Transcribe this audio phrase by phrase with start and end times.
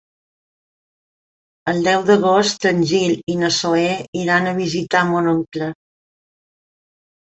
[1.73, 3.87] El deu d'agost en Gil i na Zoè
[4.25, 5.75] iran a visitar mon oncle.